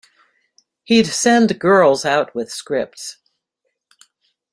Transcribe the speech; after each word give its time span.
He'd 0.83 1.05
send 1.05 1.59
girls 1.59 2.05
out 2.05 2.33
with 2.33 2.51
scripts. 2.51 3.19